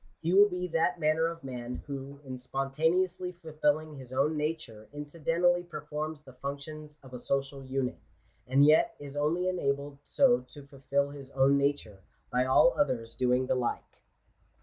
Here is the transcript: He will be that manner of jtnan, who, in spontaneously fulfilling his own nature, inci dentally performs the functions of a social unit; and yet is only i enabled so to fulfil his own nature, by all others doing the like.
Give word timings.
He 0.19 0.33
will 0.33 0.49
be 0.49 0.67
that 0.69 0.99
manner 0.99 1.27
of 1.27 1.41
jtnan, 1.43 1.81
who, 1.83 2.21
in 2.25 2.39
spontaneously 2.39 3.33
fulfilling 3.33 3.93
his 3.97 4.11
own 4.11 4.35
nature, 4.35 4.87
inci 4.95 5.23
dentally 5.23 5.69
performs 5.69 6.23
the 6.23 6.33
functions 6.33 6.97
of 7.03 7.13
a 7.13 7.19
social 7.19 7.63
unit; 7.63 7.99
and 8.47 8.65
yet 8.65 8.95
is 8.97 9.15
only 9.15 9.45
i 9.45 9.51
enabled 9.51 9.99
so 10.03 10.39
to 10.53 10.65
fulfil 10.65 11.11
his 11.11 11.29
own 11.29 11.55
nature, 11.55 11.99
by 12.31 12.45
all 12.45 12.73
others 12.75 13.13
doing 13.13 13.45
the 13.45 13.53
like. 13.53 14.01